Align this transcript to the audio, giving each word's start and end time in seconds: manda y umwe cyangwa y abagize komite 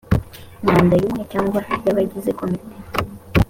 manda 0.65 0.95
y 1.03 1.05
umwe 1.07 1.23
cyangwa 1.31 1.59
y 1.83 1.87
abagize 1.91 2.31
komite 2.39 2.73